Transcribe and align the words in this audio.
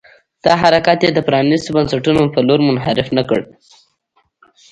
دا 0.43 0.53
حرکت 0.61 0.99
یې 1.05 1.11
د 1.13 1.19
پرانيستو 1.27 1.73
بنسټونو 1.75 2.21
په 2.33 2.39
لور 2.47 2.59
منحرف 2.67 3.07
نه 3.17 3.23
کړ. 3.29 3.39